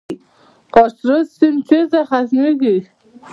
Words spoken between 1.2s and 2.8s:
سیند چیرته ختمیږي؟